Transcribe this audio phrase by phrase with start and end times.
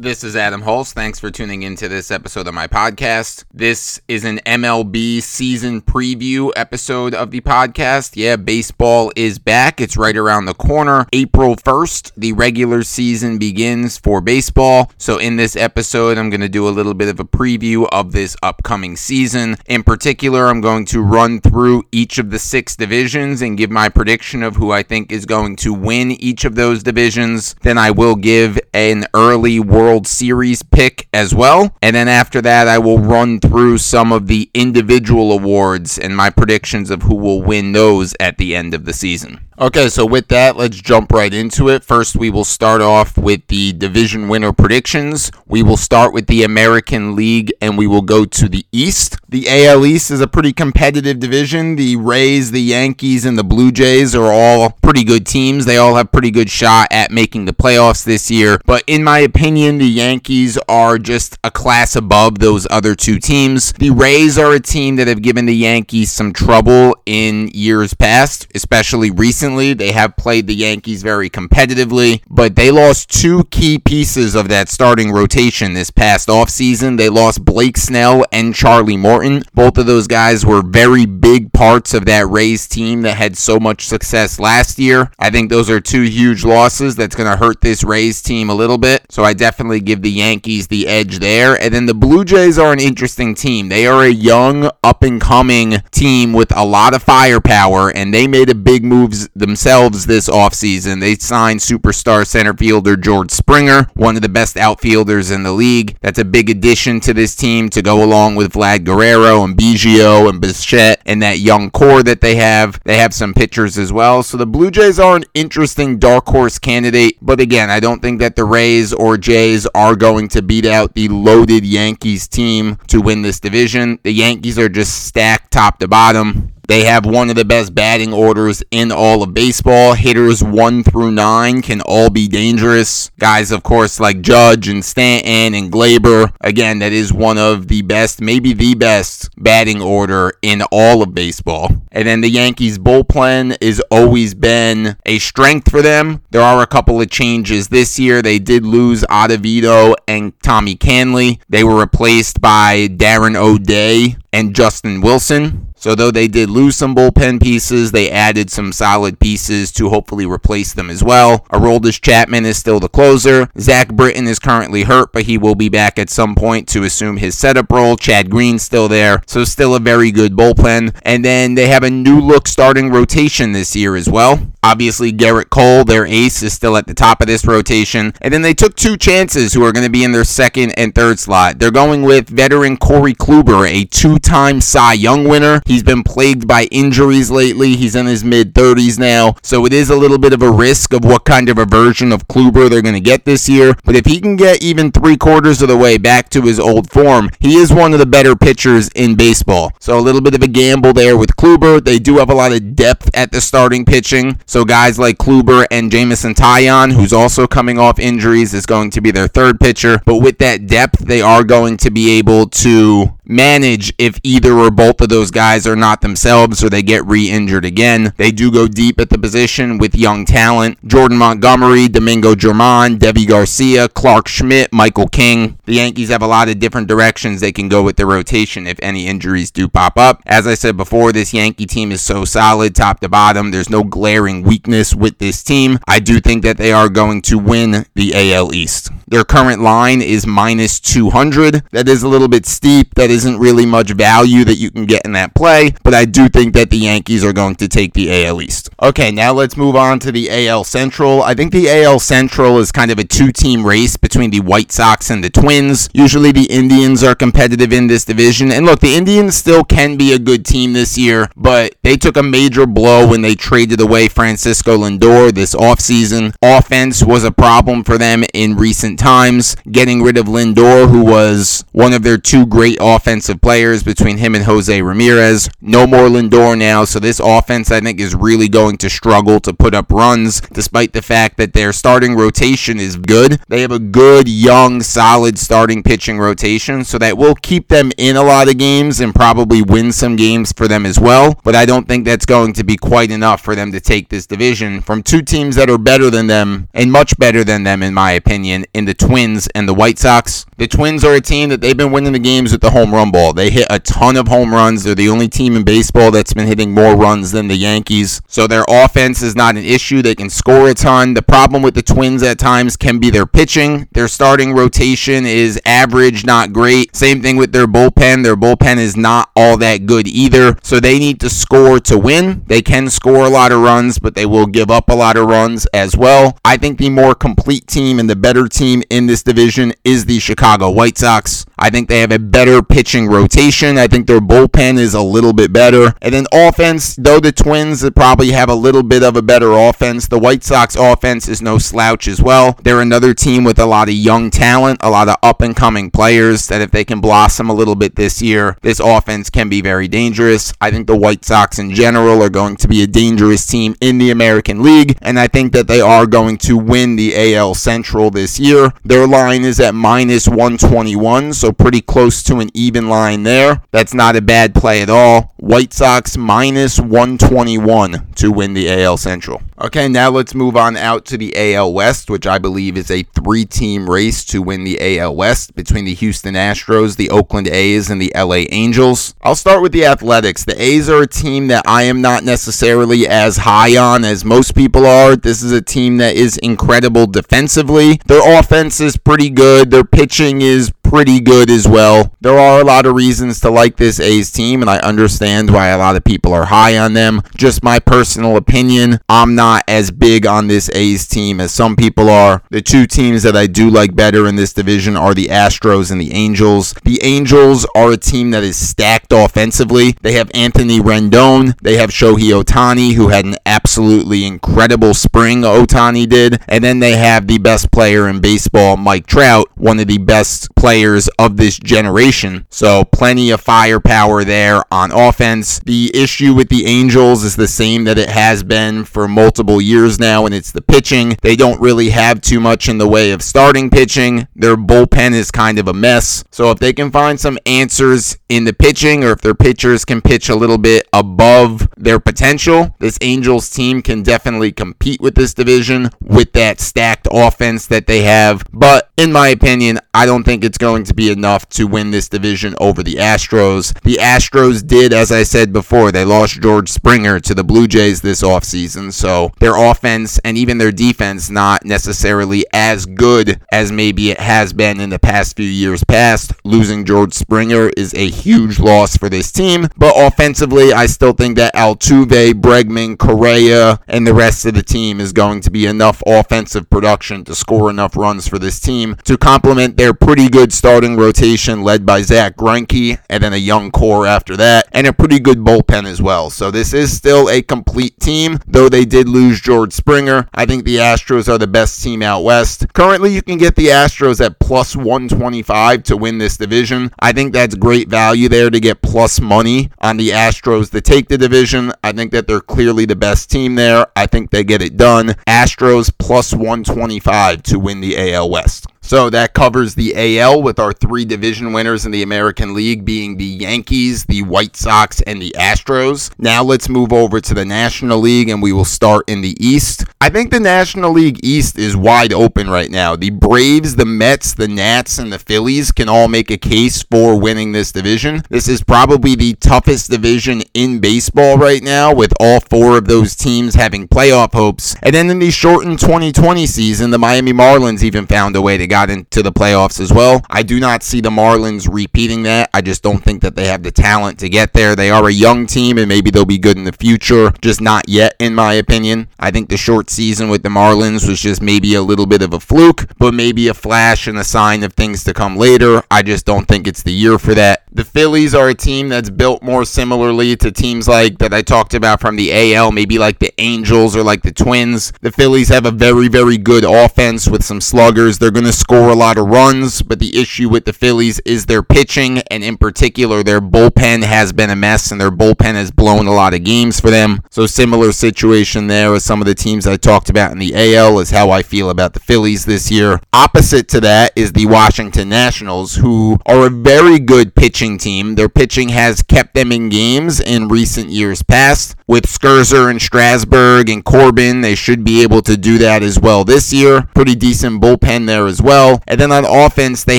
[0.00, 0.94] This is Adam Holst.
[0.94, 3.44] Thanks for tuning into this episode of my podcast.
[3.52, 8.12] This is an MLB season preview episode of the podcast.
[8.14, 9.78] Yeah, baseball is back.
[9.78, 11.06] It's right around the corner.
[11.12, 14.90] April 1st, the regular season begins for baseball.
[14.96, 18.12] So, in this episode, I'm going to do a little bit of a preview of
[18.12, 19.58] this upcoming season.
[19.66, 23.90] In particular, I'm going to run through each of the six divisions and give my
[23.90, 27.54] prediction of who I think is going to win each of those divisions.
[27.60, 31.74] Then I will give an early World World Series pick as well.
[31.82, 36.30] And then after that, I will run through some of the individual awards and my
[36.30, 39.40] predictions of who will win those at the end of the season.
[39.62, 41.84] Okay, so with that, let's jump right into it.
[41.84, 45.30] First, we will start off with the division winner predictions.
[45.44, 49.18] We will start with the American League and we will go to the East.
[49.28, 51.76] The AL East is a pretty competitive division.
[51.76, 55.66] The Rays, the Yankees, and the Blue Jays are all pretty good teams.
[55.66, 58.62] They all have pretty good shot at making the playoffs this year.
[58.64, 63.74] But in my opinion, the Yankees are just a class above those other two teams.
[63.74, 68.46] The Rays are a team that have given the Yankees some trouble in years past,
[68.54, 69.74] especially recently recently.
[69.74, 74.68] They have played the Yankees very competitively, but they lost two key pieces of that
[74.68, 76.96] starting rotation this past offseason.
[76.96, 79.42] They lost Blake Snell and Charlie Morton.
[79.54, 83.58] Both of those guys were very big parts of that Rays team that had so
[83.58, 85.10] much success last year.
[85.18, 88.54] I think those are two huge losses that's going to hurt this Rays team a
[88.54, 89.06] little bit.
[89.10, 91.60] So I definitely give the Yankees the edge there.
[91.60, 93.68] And then the Blue Jays are an interesting team.
[93.68, 98.26] They are a young, up and coming team with a lot of firepower, and they
[98.26, 101.00] made a big moves themselves this offseason.
[101.00, 105.96] They signed superstar center fielder George Springer, one of the best outfielders in the league.
[106.00, 110.28] That's a big addition to this team to go along with Vlad Guerrero and Biggio
[110.28, 112.78] and Bichette and that young core that they have.
[112.84, 114.22] They have some pitchers as well.
[114.22, 117.18] So the Blue Jays are an interesting dark horse candidate.
[117.20, 120.94] But again, I don't think that the Rays or Jays are going to beat out
[120.94, 123.98] the loaded Yankees team to win this division.
[124.02, 126.49] The Yankees are just stacked top to bottom.
[126.70, 129.94] They have one of the best batting orders in all of baseball.
[129.94, 133.10] Hitters 1 through 9 can all be dangerous.
[133.18, 136.32] Guys, of course, like Judge and Stanton and Gleyber.
[136.40, 141.12] Again, that is one of the best, maybe the best batting order in all of
[141.12, 141.70] baseball.
[141.90, 146.22] And then the Yankees bullpen has always been a strength for them.
[146.30, 148.22] There are a couple of changes this year.
[148.22, 151.40] They did lose Ottavino and Tommy Kahnle.
[151.48, 155.69] They were replaced by Darren O'Day and Justin Wilson.
[155.80, 160.26] So, though they did lose some bullpen pieces, they added some solid pieces to hopefully
[160.26, 161.46] replace them as well.
[161.50, 163.48] Aroldis Chapman is still the closer.
[163.58, 167.16] Zach Britton is currently hurt, but he will be back at some point to assume
[167.16, 167.96] his setup role.
[167.96, 170.94] Chad Green's still there, so still a very good bullpen.
[171.02, 174.38] And then they have a new look starting rotation this year as well.
[174.62, 178.12] Obviously, Gerrit Cole, their ace, is still at the top of this rotation.
[178.20, 180.94] And then they took two chances who are going to be in their second and
[180.94, 181.58] third slot.
[181.58, 185.62] They're going with veteran Corey Kluber, a two time Cy Young winner.
[185.70, 187.76] He's been plagued by injuries lately.
[187.76, 189.36] He's in his mid 30s now.
[189.40, 192.10] So it is a little bit of a risk of what kind of a version
[192.10, 193.74] of Kluber they're going to get this year.
[193.84, 196.90] But if he can get even three quarters of the way back to his old
[196.90, 199.70] form, he is one of the better pitchers in baseball.
[199.78, 201.80] So a little bit of a gamble there with Kluber.
[201.80, 204.40] They do have a lot of depth at the starting pitching.
[204.46, 209.00] So guys like Kluber and Jameson Taillon, who's also coming off injuries, is going to
[209.00, 210.02] be their third pitcher.
[210.04, 214.70] But with that depth, they are going to be able to manage if either or
[214.70, 218.12] both of those guys are not themselves or they get re-injured again.
[218.16, 220.84] They do go deep at the position with young talent.
[220.86, 225.58] Jordan Montgomery, Domingo German, Deivi Garcia, Clarke Schmidt, Michael King.
[225.64, 228.78] The Yankees have a lot of different directions they can go with the rotation if
[228.82, 230.22] any injuries do pop up.
[230.26, 233.50] As I said before, this Yankee team is so solid top to bottom.
[233.50, 235.78] There's no glaring weakness with this team.
[235.86, 238.90] I do think that they are going to win the AL East.
[239.06, 241.64] Their current line is minus 200.
[241.72, 242.94] That is a little bit steep.
[242.94, 246.26] That isn't really much value that you can get in that play, but I do
[246.30, 248.70] think that the Yankees are going to take the AL East.
[248.82, 251.22] Okay, now let's move on to the AL Central.
[251.22, 254.72] I think the AL Central is kind of a two team race between the White
[254.72, 255.90] Sox and the Twins.
[255.92, 258.50] Usually the Indians are competitive in this division.
[258.50, 262.16] And look, the Indians still can be a good team this year, but they took
[262.16, 266.34] a major blow when they traded away Francisco Lindor this offseason.
[266.40, 269.56] Offense was a problem for them in recent times.
[269.70, 274.18] Getting rid of Lindor, who was one of their two great offensive offensive players between
[274.18, 275.50] him and Jose Ramirez.
[275.60, 279.52] No more Lindor now, so this offense I think is really going to struggle to
[279.52, 283.40] put up runs, despite the fact that their starting rotation is good.
[283.48, 288.14] They have a good, young, solid starting pitching rotation, so that will keep them in
[288.14, 291.40] a lot of games and probably win some games for them as well.
[291.42, 294.24] But I don't think that's going to be quite enough for them to take this
[294.24, 297.92] division from two teams that are better than them and much better than them, in
[297.92, 300.46] my opinion, in the Twins and the White Sox.
[300.58, 303.10] The Twins are a team that they've been winning the games with the home run
[303.10, 303.32] ball.
[303.32, 304.82] They hit a ton of home runs.
[304.84, 308.20] They're the only team in baseball that's been hitting more runs than the Yankees.
[308.28, 310.02] So their offense is not an issue.
[310.02, 311.14] They can score a ton.
[311.14, 313.88] The problem with the Twins at times can be their pitching.
[313.92, 316.94] Their starting rotation is average, not great.
[316.94, 318.22] Same thing with their bullpen.
[318.22, 320.56] Their bullpen is not all that good either.
[320.62, 322.44] So they need to score to win.
[322.46, 325.26] They can score a lot of runs, but they will give up a lot of
[325.26, 326.38] runs as well.
[326.44, 330.18] I think the more complete team and the better team in this division is the
[330.18, 331.46] Chicago White Sox.
[331.60, 333.76] I think they have a better pitching rotation.
[333.76, 335.94] I think their bullpen is a little bit better.
[336.00, 340.08] And then offense, though the Twins probably have a little bit of a better offense,
[340.08, 342.58] the White Sox offense is no slouch as well.
[342.62, 345.90] They're another team with a lot of young talent, a lot of up and coming
[345.90, 349.60] players that if they can blossom a little bit this year, this offense can be
[349.60, 350.54] very dangerous.
[350.60, 353.98] I think the White Sox in general are going to be a dangerous team in
[353.98, 358.10] the American League, and I think that they are going to win the AL Central
[358.10, 358.72] this year.
[358.82, 363.62] Their line is at minus 121, so pretty close to an even line there.
[363.70, 365.32] That's not a bad play at all.
[365.36, 369.42] White Sox minus 121 to win the AL Central.
[369.62, 373.02] Okay, now let's move on out to the AL West, which I believe is a
[373.02, 377.90] three team race to win the AL West between the Houston Astros, the Oakland A's,
[377.90, 379.14] and the LA Angels.
[379.20, 380.44] I'll start with the Athletics.
[380.44, 384.54] The A's are a team that I am not necessarily as high on as most
[384.54, 385.14] people are.
[385.14, 388.00] This is a team that is incredible defensively.
[388.06, 392.12] Their offense is pretty good, their pitching is pretty good as well.
[392.20, 395.68] There are a lot of reasons to like this A's team, and I understand why
[395.68, 397.22] a lot of people are high on them.
[397.36, 402.10] Just my personal opinion, I'm not as big on this A's team as some people
[402.10, 402.42] are.
[402.50, 406.00] The two teams that I do like better in this division are the Astros and
[406.00, 406.74] the Angels.
[406.82, 409.94] The Angels are a team that is stacked offensively.
[410.02, 416.08] They have Anthony Rendon, they have Shohei Ohtani, who had an absolutely incredible spring, Ohtani
[416.08, 419.98] did, and then they have the best player in baseball, Mike Trout, one of the
[419.98, 422.46] best players players of this generation.
[422.48, 425.58] So plenty of firepower there on offense.
[425.58, 429.98] The issue with the Angels is the same that it has been for multiple years
[429.98, 431.18] now, and it's the pitching.
[431.20, 434.26] They don't really have too much in the way of starting pitching.
[434.34, 436.24] Their bullpen is kind of a mess.
[436.30, 440.00] So if they can find some answers in the pitching, or if their pitchers can
[440.00, 445.34] pitch a little bit above their potential, this Angels team can definitely compete with this
[445.34, 448.44] division with that stacked offense that they have.
[448.50, 452.08] But in my opinion, I don't think it's going to be enough to win this
[452.08, 453.78] division over the Astros.
[453.82, 458.00] The Astros did, as I said before, they lost George Springer to the Blue Jays
[458.00, 464.10] this offseason, so their offense and even their defense not necessarily as good as maybe
[464.10, 466.32] it has been in the past few years past.
[466.44, 471.36] Losing George Springer is a huge loss for this team, but offensively, I still think
[471.36, 476.02] that Altuve, Bregman, Correa, and the rest of the team is going to be enough
[476.06, 480.94] offensive production to score enough runs for this team to complement their pretty good starting
[480.94, 485.18] rotation led by Zack Greinke, and then a young core after that, and a pretty
[485.18, 486.28] good bullpen as well.
[486.28, 490.28] So this is still a complete team, though they did lose George Springer.
[490.34, 492.70] I think the Astros are the best team out west.
[492.74, 496.90] Currently, you can get the Astros at plus 125 to win this division.
[497.00, 501.08] I think that's great value there to get plus money on the Astros to take
[501.08, 501.72] the division.
[501.82, 503.86] I think that they're clearly the best team there.
[503.96, 505.14] I think they get it done.
[505.26, 508.66] Astros plus 125 to win the AL West.
[508.90, 513.16] So that covers the AL with our three division winners in the American League being
[513.16, 516.10] the Yankees, the White Sox, and the Astros.
[516.18, 519.84] Now let's move over to the National League and we will start in the East.
[520.02, 522.96] I think the National League East is wide open right now.
[522.96, 527.20] The Braves, the Mets, the Nats, and the Phillies can all make a case for
[527.20, 528.22] winning this division.
[528.28, 533.14] This is probably the toughest division in baseball right now, with all four of those
[533.14, 534.74] teams having playoff hopes.
[534.82, 538.66] And then in the shortened 2020 season, the Miami Marlins even found a way to
[538.80, 540.22] got into the playoffs as well.
[540.30, 542.48] I do not see the Marlins repeating that.
[542.54, 544.74] I just don't think that they have the talent to get there.
[544.74, 547.88] They are a young team and maybe they'll be good in the future, just not
[547.88, 549.08] yet, in my opinion.
[549.18, 552.32] I think the short season with the Marlins was just maybe a little bit of
[552.32, 555.82] a fluke, but maybe a flash and a sign of things to come later.
[555.90, 557.64] I just don't think it's the year for that.
[557.72, 561.72] The Phillies are a team that's built more similarly to teams like that I talked
[561.72, 564.92] about from the AL, maybe like the Angels or like the Twins.
[565.02, 568.18] The Phillies have a very, very good offense with some sluggers.
[568.18, 571.46] They're going to score a lot of runs, but the issue with the Phillies is
[571.46, 575.70] their pitching, and in particular, their bullpen has been a mess, and their bullpen has
[575.70, 577.22] blown a lot of games for them.
[577.30, 580.98] So, similar situation there as some of the teams I talked about in the AL
[580.98, 583.00] is how I feel about the Phillies this year.
[583.12, 588.14] Opposite to that is the Washington Nationals, who are a very good pitching team.
[588.14, 591.76] Their pitching has kept them in games in recent years past.
[591.86, 596.24] With Scherzer and Strasburg and Corbin, they should be able to do that as well
[596.24, 596.82] this year.
[596.94, 598.82] Pretty decent bullpen there as well.
[598.86, 599.98] And then on offense, they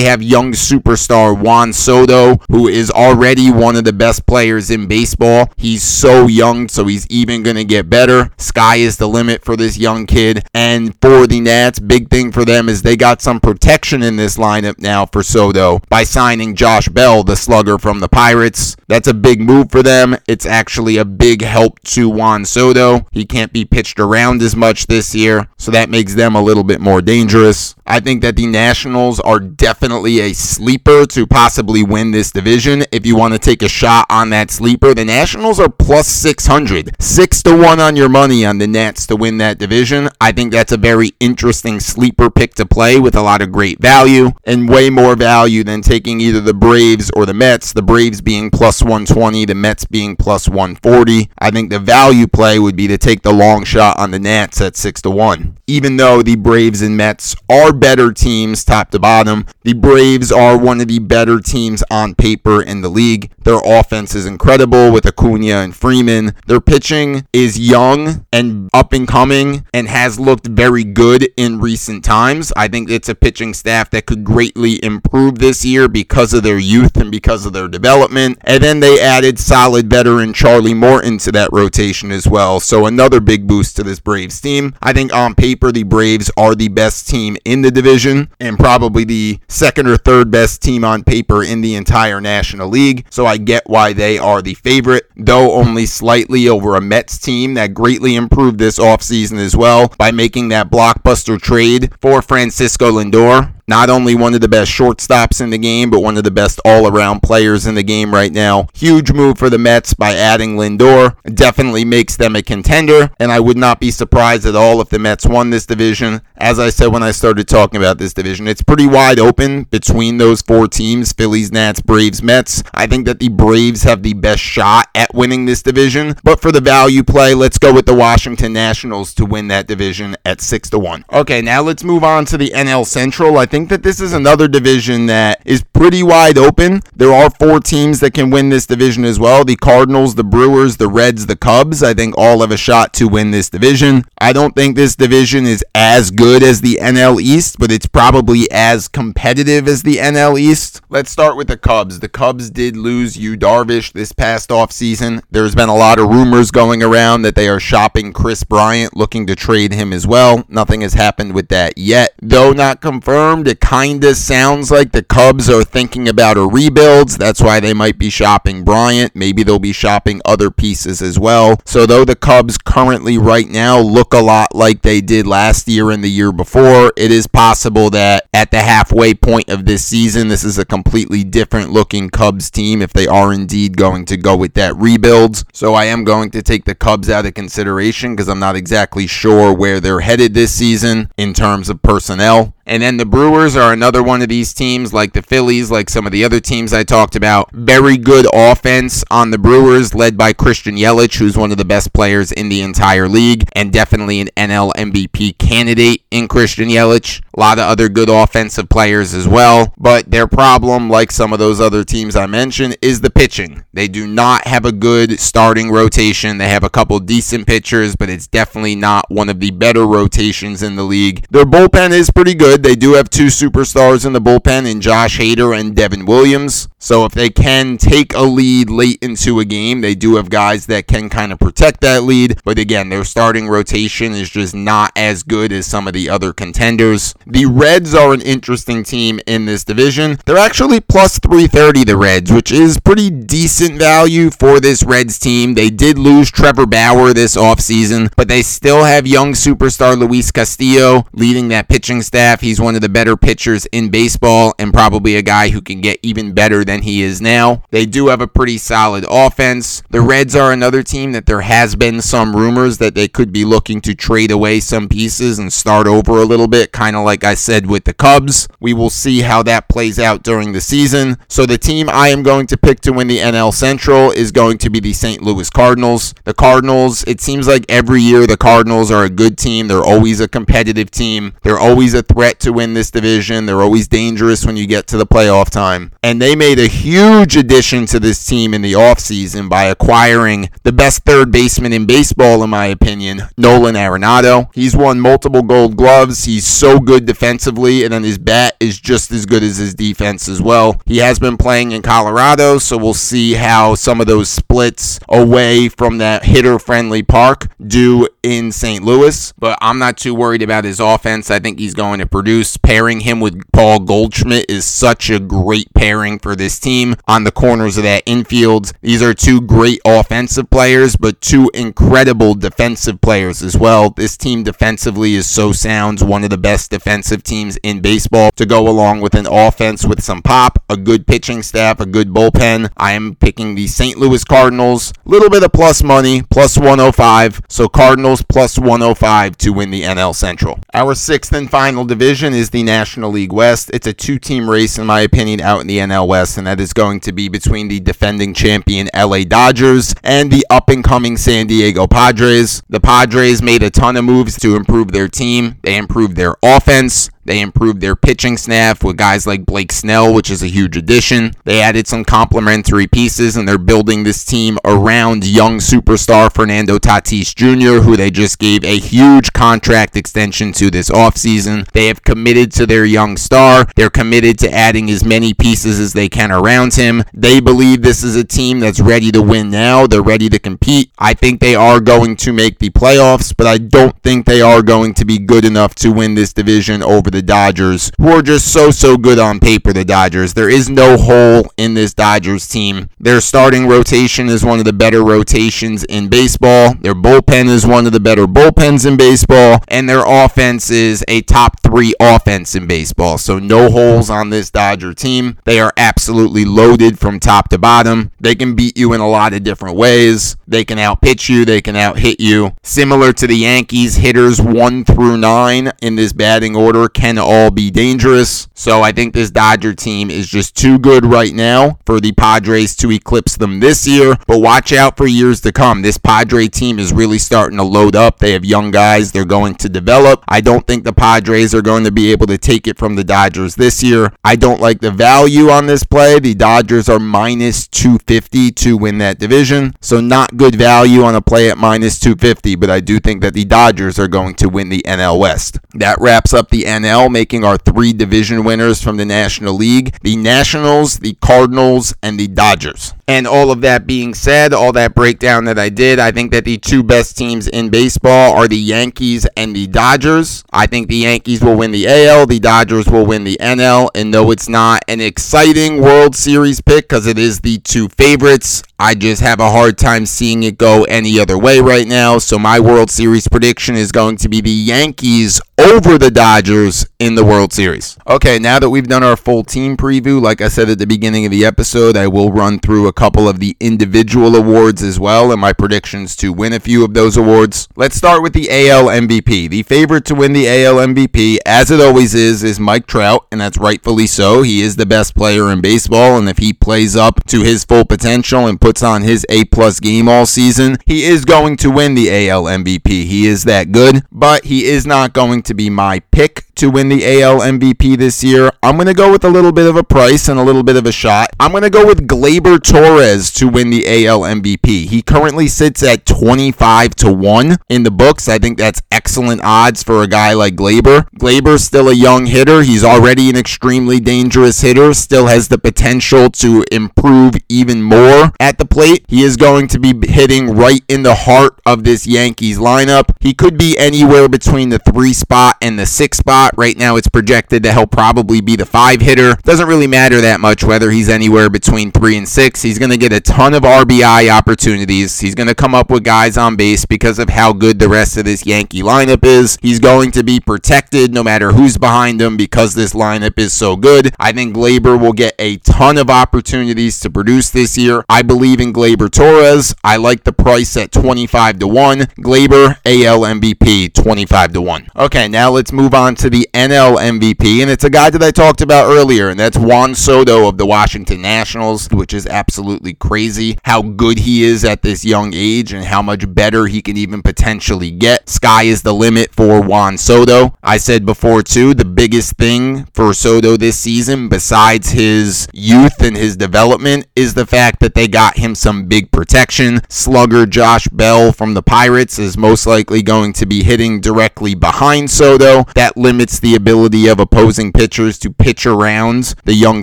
[0.00, 5.50] have young superstar Juan Soto, who is already one of the best players in baseball.
[5.56, 8.30] He's so young, so he's even going to get better.
[8.38, 10.46] Sky is the limit for this young kid.
[10.54, 14.38] And for the Nats, big thing for them is they got some protection in this
[14.38, 18.76] lineup now for Soto by signing Josh Bell, the slugger from the Pirates.
[18.88, 20.16] That's a big move for them.
[20.26, 23.06] It's actually a big help to Juan Soto.
[23.12, 26.64] He can't be pitched around as much this year, so that makes them a little
[26.64, 27.74] bit more dangerous.
[27.86, 32.84] I think that the Nationals are definitely a sleeper to possibly win this division.
[32.90, 37.02] If you want to take a shot on that sleeper, the Nationals are plus 600.
[37.02, 40.08] 6 to 1 on your money on the Nats to win that division.
[40.22, 43.78] I think that's a very interesting sleeper pick to play with a lot of great
[43.78, 47.72] value and way more value than taking either the Braves or the Mets.
[47.72, 51.28] The Braves being plus 120, the Mets being plus 140.
[51.40, 54.60] I think the value play would be to take the long shot on the Nats
[54.60, 55.58] at 6 to 1.
[55.66, 60.58] Even though the Braves and Mets are better teams top to bottom, the Braves are
[60.58, 63.32] one of the better teams on paper in the league.
[63.44, 66.36] Their offense is incredible with Acuna and Freeman.
[66.46, 72.04] Their pitching is young and up and coming and has looked very good in recent
[72.04, 72.52] times.
[72.56, 76.58] I think it's a pitching staff that could greatly improve this year because of their
[76.58, 78.38] youth and because of their development.
[78.42, 82.60] And then they added solid veteran Charlie Morton to that rotation as well.
[82.60, 84.74] So another big boost to this Braves team.
[84.82, 89.04] I think on paper, the Braves are the best team in the division and probably
[89.04, 93.06] the second or third best team on paper in the entire National League.
[93.10, 97.54] So I get why they are the favorite, though only slightly over a Mets team
[97.54, 103.52] that greatly improved this offseason as well by making that blockbuster trade for Francisco Lindor
[103.66, 106.60] not only one of the best shortstops in the game, but one of the best
[106.64, 108.66] all around players in the game right now.
[108.74, 111.16] Huge move for the Mets by adding Lindor.
[111.34, 114.98] Definitely makes them a contender, and I would not be surprised at all if the
[114.98, 116.22] Mets won this division.
[116.36, 120.18] As I said when I started talking about this division, it's pretty wide open between
[120.18, 122.62] those four teams Phillies, Nats, Braves, Mets.
[122.74, 126.50] I think that the Braves have the best shot at winning this division, but for
[126.50, 130.70] the value play, let's go with the Washington Nationals to win that division at 6
[130.70, 131.04] to 1.
[131.12, 133.38] Okay, now let's move on to the NL Central.
[133.38, 136.80] I think that this is another division that is pretty wide open.
[136.96, 140.78] There are four teams that can win this division as well the Cardinals, the Brewers,
[140.78, 141.82] the Reds, the Cubs.
[141.82, 144.04] I think all have a shot to win this division.
[144.16, 148.50] I don't think this division is as good as the NL East, but it's probably
[148.50, 150.80] as competitive as the NL East.
[150.88, 152.00] Let's start with the Cubs.
[152.00, 155.24] The Cubs did lose Yu Darvish this past offseason.
[155.30, 159.26] There's been a lot of rumors going around that they are shopping Kris Bryant, looking
[159.26, 160.44] to trade him as well.
[160.48, 162.14] Nothing has happened with that yet.
[162.22, 167.10] Though not confirmed, it kind of sounds like the Cubs are thinking about a rebuild.
[167.10, 169.14] That's why they might be shopping Bryant.
[169.14, 171.60] Maybe they'll be shopping other pieces as well.
[171.64, 175.90] So, though the Cubs currently, right now, look a lot like they did last year
[175.90, 180.28] and the year before, it is possible that at the halfway point of this season,
[180.28, 184.36] this is a completely different looking Cubs team if they are indeed going to go
[184.36, 185.44] with that rebuild.
[185.52, 189.06] So, I am going to take the Cubs out of consideration because I'm not exactly
[189.06, 192.54] sure where they're headed this season in terms of personnel.
[192.64, 196.06] And then the Brewers are another one of these teams, like the Phillies, like some
[196.06, 197.50] of the other teams I talked about.
[197.52, 201.92] Very good offense on the Brewers, led by Christian Yelich, who's one of the best
[201.92, 207.20] players in the entire league, and definitely an NL MVP candidate in Christian Yelich.
[207.36, 209.72] A lot of other good offensive players as well.
[209.76, 213.64] But their problem, like some of those other teams I mentioned, is the pitching.
[213.72, 216.38] They do not have a good starting rotation.
[216.38, 220.62] They have a couple decent pitchers, but it's definitely not one of the better rotations
[220.62, 221.26] in the league.
[221.30, 222.62] Their bullpen is pretty good good.
[222.62, 226.68] They do have two superstars in the bullpen in Josh Hader and Devin Williams.
[226.78, 230.66] So if they can take a lead late into a game, they do have guys
[230.66, 232.40] that can kind of protect that lead.
[232.44, 236.32] But again, their starting rotation is just not as good as some of the other
[236.32, 237.14] contenders.
[237.24, 240.18] The Reds are an interesting team in this division.
[240.26, 245.54] They're actually plus 330, the Reds, which is pretty decent value for this Reds team.
[245.54, 251.06] They did lose Trevor Bauer this offseason, but they still have young superstar Luis Castillo
[251.12, 252.41] leading that pitching staff.
[252.42, 256.00] He's one of the better pitchers in baseball and probably a guy who can get
[256.02, 257.62] even better than he is now.
[257.70, 259.84] They do have a pretty solid offense.
[259.90, 263.44] The Reds are another team that there has been some rumors that they could be
[263.44, 267.22] looking to trade away some pieces and start over a little bit, kind of like
[267.22, 268.48] I said with the Cubs.
[268.58, 271.18] We will see how that plays out during the season.
[271.28, 274.58] So the team I am going to pick to win the NL Central is going
[274.58, 275.22] to be the St.
[275.22, 276.12] Louis Cardinals.
[276.24, 279.68] The Cardinals, it seems like every year the Cardinals are a good team.
[279.68, 281.34] They're always a competitive team.
[281.42, 283.46] They're always a threat to win this division.
[283.46, 285.92] They're always dangerous when you get to the playoff time.
[286.02, 290.72] And they made a huge addition to this team in the offseason by acquiring the
[290.72, 294.48] best third baseman in baseball, in my opinion, Nolan Arenado.
[294.54, 296.24] He's won multiple gold gloves.
[296.24, 300.28] He's so good defensively, and then his bat is just as good as his defense
[300.28, 300.80] as well.
[300.86, 305.68] He has been playing in Colorado, so we'll see how some of those splits away
[305.68, 308.84] from that hitter friendly park do in St.
[308.84, 309.32] Louis.
[309.38, 311.30] But I'm not too worried about his offense.
[311.30, 312.56] I think he's going to produce.
[312.56, 317.32] Pairing him with Paul Goldschmidt is such a great pairing for this team on the
[317.32, 318.72] corners of that infield.
[318.80, 323.90] These are two great offensive players, but two incredible defensive players as well.
[323.90, 328.46] This team defensively is so sound, one of the best defensive teams in baseball to
[328.46, 332.70] go along with an offense with some pop, a good pitching staff, a good bullpen.
[332.76, 333.98] I am picking the St.
[333.98, 334.92] Louis Cardinals.
[335.04, 337.42] Little bit of plus money, plus 105.
[337.48, 340.58] So Cardinals plus 105 to win the NL Central.
[340.74, 343.70] Our sixth and final division is the National League West.
[343.72, 346.60] It's a two team race, in my opinion, out in the NL West, and that
[346.60, 351.16] is going to be between the defending champion LA Dodgers and the up and coming
[351.16, 352.62] San Diego Padres.
[352.68, 357.08] The Padres made a ton of moves to improve their team, they improved their offense.
[357.24, 361.32] They improved their pitching staff with guys like Blake Snell, which is a huge addition.
[361.44, 367.34] They added some complementary pieces, and they're building this team around young superstar Fernando Tatis
[367.34, 371.70] Jr., who they just gave a huge contract extension to this offseason.
[371.70, 373.66] They have committed to their young star.
[373.76, 377.04] They're committed to adding as many pieces as they can around him.
[377.14, 379.86] They believe this is a team that's ready to win now.
[379.86, 380.90] They're ready to compete.
[380.98, 384.62] I think they are going to make the playoffs, but I don't think they are
[384.62, 388.52] going to be good enough to win this division over the Dodgers, who are just
[388.52, 390.34] so, so good on paper, the Dodgers.
[390.34, 392.88] There is no hole in this Dodgers team.
[392.98, 396.74] Their starting rotation is one of the better rotations in baseball.
[396.80, 399.62] Their bullpen is one of the better bullpens in baseball.
[399.68, 403.18] And their offense is a top three offense in baseball.
[403.18, 405.38] So no holes on this Dodger team.
[405.44, 408.12] They are absolutely loaded from top to bottom.
[408.20, 410.36] They can beat you in a lot of different ways.
[410.46, 411.44] They can outpitch you.
[411.44, 412.54] They can out hit you.
[412.62, 417.68] Similar to the Yankees, hitters one through nine in this batting order can all be
[417.68, 418.46] dangerous.
[418.54, 422.76] So I think this Dodger team is just too good right now for the Padres
[422.76, 424.14] to eclipse them this year.
[424.28, 425.82] But watch out for years to come.
[425.82, 428.20] This Padre team is really starting to load up.
[428.20, 430.22] They have young guys they're going to develop.
[430.28, 433.02] I don't think the Padres are going to be able to take it from the
[433.02, 434.12] Dodgers this year.
[434.22, 436.20] I don't like the value on this play.
[436.20, 439.74] The Dodgers are minus 250 to win that division.
[439.80, 443.34] So not good value on a play at minus 250, but I do think that
[443.34, 445.58] the Dodgers are going to win the NL West.
[445.74, 450.16] That wraps up the NL, making our three division winners from the National League the
[450.16, 452.94] Nationals, the Cardinals, and the Dodgers.
[453.08, 456.44] And all of that being said, all that breakdown that I did, I think that
[456.44, 460.44] the two best teams in baseball are the Yankees and the Dodgers.
[460.52, 463.90] I think the Yankees will win the AL, the Dodgers will win the NL.
[463.94, 468.62] And though it's not an exciting World Series pick because it is the two favorites,
[468.78, 472.18] I just have a hard time seeing it go any other way right now.
[472.18, 477.14] So my World Series prediction is going to be the Yankees over the Dodgers in
[477.14, 477.96] the World Series.
[478.08, 481.24] Okay, now that we've done our full team preview, like I said at the beginning
[481.24, 485.32] of the episode, I will run through a couple of the individual awards as well
[485.32, 487.68] and my predictions to win a few of those awards.
[487.76, 489.48] Let's start with the AL MVP.
[489.50, 493.40] The favorite to win the AL MVP, as it always is, is Mike Trout, and
[493.40, 494.42] that's rightfully so.
[494.42, 497.84] He is the best player in baseball, and if he plays up to his full
[497.84, 501.94] potential and puts on his A plus game all season, he is going to win
[501.94, 503.04] the AL MVP.
[503.04, 506.88] He is that good, but he is not going to be my pick to win
[506.88, 508.52] the AL MVP this year.
[508.62, 510.76] I'm going to go with a little bit of a price and a little bit
[510.76, 511.30] of a shot.
[511.40, 514.86] I'm going to go with Gleyber Torres to win the AL MVP.
[514.86, 518.28] He currently sits at 25 to 1 in the books.
[518.28, 521.06] I think that's excellent odds for a guy like Gleyber.
[521.18, 522.62] Gleyber's still a young hitter.
[522.62, 528.58] He's already an extremely dangerous hitter, still has the potential to improve even more at
[528.58, 529.04] the plate.
[529.08, 533.14] He is going to be hitting right in the heart of this Yankees lineup.
[533.20, 536.54] He could be anywhere between the 3 spot and the 6 spot spot.
[536.56, 539.36] Right now, it's projected that he'll probably be the five hitter.
[539.42, 542.62] Doesn't really matter that much whether he's anywhere between three and six.
[542.62, 545.20] He's He's going to get a ton of RBI opportunities.
[545.20, 548.16] He's going to come up with guys on base because of how good the rest
[548.16, 549.58] of this Yankee lineup is.
[549.60, 553.76] He's going to be protected no matter who's behind him because this lineup is so
[553.76, 554.14] good.
[554.18, 558.06] I think Gleyber will get a ton of opportunities to produce this year.
[558.08, 559.74] I believe in Gleyber Torres.
[559.84, 561.98] I like the price at 25 to 1.
[562.22, 564.88] Gleyber AL MVP 25 to 1.
[564.96, 568.30] Okay, now let's move on to the NL MVP and it's a guy that I
[568.30, 572.61] talked about earlier and that's Juan Soto of the Washington Nationals, which is absolutely
[572.98, 576.96] crazy how good he is at this young age and how much better he can
[576.96, 578.28] even potentially get.
[578.28, 580.56] Sky is the limit for Juan Soto.
[580.62, 586.16] I said before too, the biggest thing for Soto this season besides his youth and
[586.16, 589.80] his development is the fact that they got him some big protection.
[589.88, 595.10] Slugger Josh Bell from the Pirates is most likely going to be hitting directly behind
[595.10, 595.64] Soto.
[595.74, 599.82] That limits the ability of opposing pitchers to pitch around the young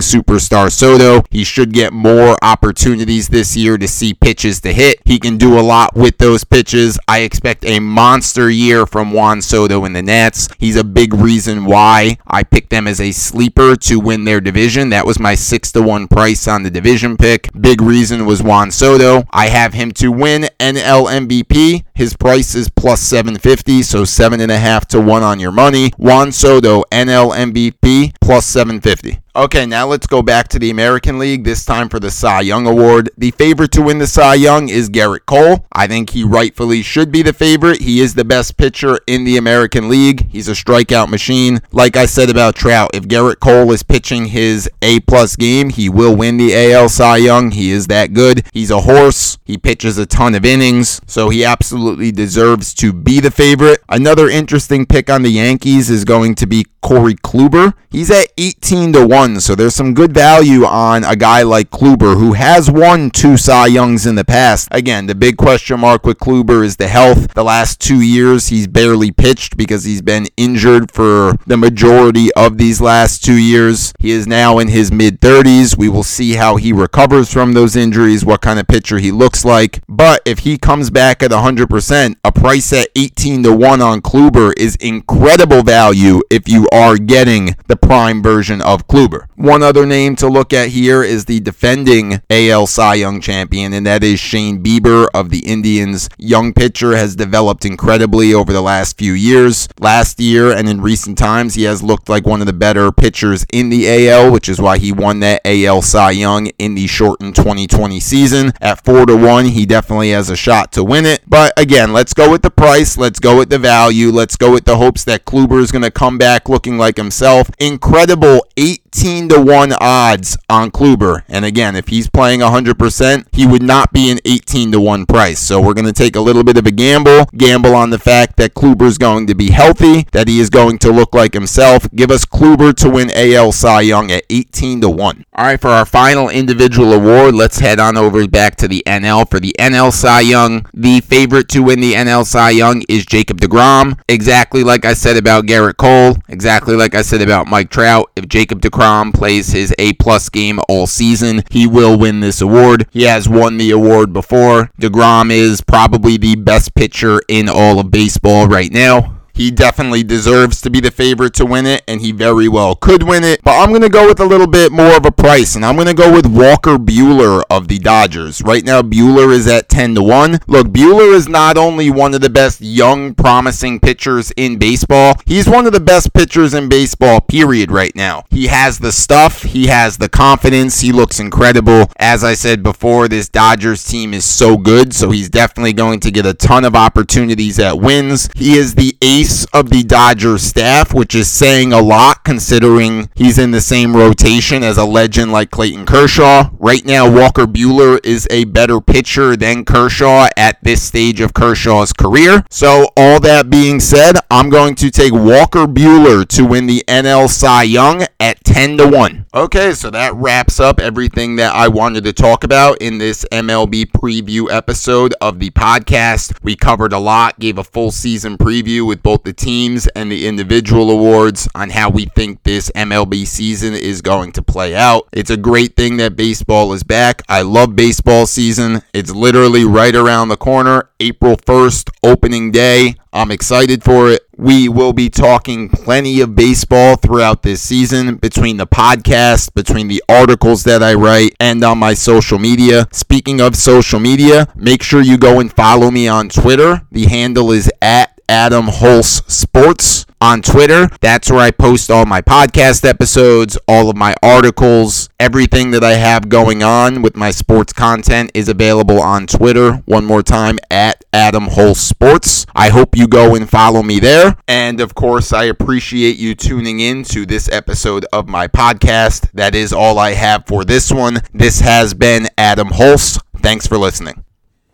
[0.00, 1.24] superstar Soto.
[1.30, 5.00] He should get more opportunities this year to see pitches to hit.
[5.04, 6.98] He can do a lot with those pitches.
[7.08, 10.48] I expect a monster year from Juan Soto in the Nats.
[10.58, 14.90] He's a big reason why I picked them as a sleeper to win their division.
[14.90, 17.50] That was my 6 to 1 price on the division pick.
[17.60, 19.24] Big reason was Juan Soto.
[19.30, 21.84] I have him to win NL MVP.
[21.94, 25.90] His price is plus 750, so 7.5 to 1 on your money.
[25.98, 29.20] Juan Soto, NL MVP, plus 750.
[29.36, 32.66] Okay, now let's go back to the American League, this time for the Cy Young
[32.66, 33.10] Award.
[33.16, 35.66] The favorite to win the Cy Young is Gerrit Cole.
[35.72, 37.80] I think he rightfully should be the favorite.
[37.80, 40.28] He is the best pitcher in the American League.
[40.30, 41.60] He's a strikeout machine.
[41.70, 45.88] Like I said about Trout, if Gerrit Cole is pitching his A plus game, he
[45.88, 47.52] will win the AL Cy Young.
[47.52, 48.44] He is that good.
[48.52, 49.38] He's a horse.
[49.44, 53.78] He pitches a ton of innings, so he absolutely deserves to be the favorite.
[53.88, 57.74] Another interesting pick on the Yankees is going to be Corey Kluber.
[57.90, 62.16] He's at 18 to 1, so there's some good value on a guy like Kluber
[62.16, 64.66] who has won two Cy Youngs in the past.
[64.70, 67.34] Again, the big question mark with Kluber is the health.
[67.34, 72.56] The last two years, he's barely pitched because he's been injured for the majority of
[72.56, 73.92] these last two years.
[73.98, 75.76] He is now in his mid 30s.
[75.76, 79.44] We will see how he recovers from those injuries, what kind of pitcher he looks
[79.44, 79.82] like.
[79.86, 84.54] But if he comes back at 100%, a price at 18 to 1 on Kluber
[84.56, 89.09] is incredible value if you are getting the prime version of Kluber.
[89.36, 93.86] One other name to look at here is the defending AL Cy Young champion, and
[93.86, 96.08] that is Shane Bieber of the Indians.
[96.18, 99.68] Young pitcher has developed incredibly over the last few years.
[99.78, 103.44] Last year and in recent times, he has looked like one of the better pitchers
[103.52, 107.34] in the AL, which is why he won that AL Cy Young in the shortened
[107.34, 108.52] 2020 season.
[108.60, 111.22] At 4 to 1, he definitely has a shot to win it.
[111.26, 114.64] But again, let's go with the price, let's go with the value, let's go with
[114.64, 117.50] the hopes that Kluber is going to come back looking like himself.
[117.58, 121.22] Incredible 18 to 1 odds on Kluber.
[121.26, 125.40] And again, if he's playing 100%, he would not be an 18 to 1 price.
[125.40, 128.36] So we're going to take a little bit of a gamble, gamble on the fact
[128.36, 131.88] that Kluber is going to be healthy, that he is going to look like himself.
[131.94, 135.24] Give us Kluber to win AL Cy Young at 18 to 1.
[135.34, 139.30] All right, for our final individual award, let's head on over back to the NL
[139.30, 140.66] for the NL Cy Young.
[140.74, 143.98] The favorite to win the NL Cy Young is Jacob DeGrom.
[144.08, 148.10] Exactly like I said about Gerrit Cole, exactly like I said about Mike Trout.
[148.14, 152.88] If Jacob DeGrom plays his A plus game all season, he will win this award.
[152.90, 154.70] He has won the award before.
[154.80, 159.19] DeGrom is probably the best pitcher in all of baseball right now.
[159.40, 163.04] He definitely deserves to be the favorite to win it, and he very well could
[163.04, 163.40] win it.
[163.42, 165.76] But I'm going to go with a little bit more of a price, and I'm
[165.76, 168.42] going to go with Walker Buehler of the Dodgers.
[168.42, 170.40] Right now, Buehler is at 10 to 1.
[170.46, 175.48] Look, Buehler is not only one of the best young, promising pitchers in baseball, he's
[175.48, 178.24] one of the best pitchers in baseball, period, right now.
[178.28, 181.90] He has the stuff, he has the confidence, he looks incredible.
[181.96, 186.10] As I said before, this Dodgers team is so good, so he's definitely going to
[186.10, 188.28] get a ton of opportunities at wins.
[188.34, 193.38] He is the ace of the Dodgers staff, which is saying a lot considering he's
[193.38, 196.50] in the same rotation as a legend like Clayton Kershaw.
[196.58, 201.92] Right now, Walker Buehler is a better pitcher than Kershaw at this stage of Kershaw's
[201.92, 202.44] career.
[202.50, 207.28] So, all that being said, I'm going to take Walker Buehler to win the NL
[207.28, 209.26] Cy Young at 10 to 1.
[209.34, 213.86] Okay, so that wraps up everything that I wanted to talk about in this MLB
[213.86, 216.36] preview episode of the podcast.
[216.42, 220.08] We covered a lot, gave a full season preview with both both the teams and
[220.08, 225.08] the individual awards on how we think this MLB season is going to play out.
[225.12, 227.22] It's a great thing that baseball is back.
[227.28, 228.82] I love baseball season.
[228.92, 232.94] It's literally right around the corner, April 1st, opening day.
[233.12, 234.28] I'm excited for it.
[234.36, 240.04] We will be talking plenty of baseball throughout this season between the podcast, between the
[240.08, 242.86] articles that I write, and on my social media.
[242.92, 246.82] Speaking of social media, make sure you go and follow me on Twitter.
[246.92, 250.88] The handle is at Adam Hulse Sports on Twitter.
[251.00, 255.94] That's where I post all my podcast episodes, all of my articles, everything that I
[255.94, 259.82] have going on with my sports content is available on Twitter.
[259.86, 262.46] One more time at Adam Hulse Sports.
[262.54, 264.36] I hope you go and follow me there.
[264.46, 269.28] And of course, I appreciate you tuning in to this episode of my podcast.
[269.32, 271.18] That is all I have for this one.
[271.34, 273.20] This has been Adam Hulse.
[273.38, 274.24] Thanks for listening.